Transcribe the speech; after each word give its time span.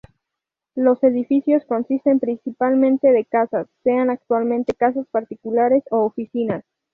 Los 0.73 1.03
edificios 1.03 1.63
consisten 1.65 2.19
principalmente 2.19 3.11
de 3.11 3.23
casas, 3.23 3.67
sean 3.83 4.09
actualmente 4.09 4.73
casas 4.73 5.05
particulares 5.11 5.83
u 5.91 5.97
oficinas. 5.97 6.65